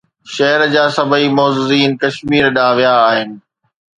[0.33, 3.29] شهر جا سڀئي معززين ڪشمير ڏانهن ويا آهن